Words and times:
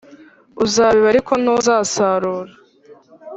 uzabiba 0.63 1.07
ariko 1.13 1.31
ntuzasarura 1.41 2.51